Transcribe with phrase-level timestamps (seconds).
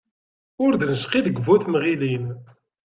[0.63, 2.25] Ur d-necqi deg bu-temɣilin.